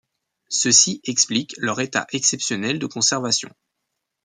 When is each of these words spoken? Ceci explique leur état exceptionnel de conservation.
Ceci 0.49 0.99
explique 1.03 1.53
leur 1.59 1.79
état 1.79 2.07
exceptionnel 2.11 2.79
de 2.79 2.87
conservation. 2.87 3.51